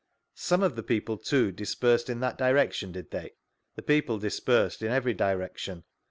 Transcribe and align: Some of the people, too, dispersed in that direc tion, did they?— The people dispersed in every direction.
Some 0.33 0.63
of 0.63 0.75
the 0.75 0.81
people, 0.81 1.15
too, 1.19 1.51
dispersed 1.51 2.09
in 2.09 2.21
that 2.21 2.39
direc 2.39 2.71
tion, 2.73 2.91
did 2.91 3.11
they?— 3.11 3.33
The 3.75 3.83
people 3.83 4.17
dispersed 4.17 4.81
in 4.81 4.87
every 4.91 5.13
direction. 5.13 5.83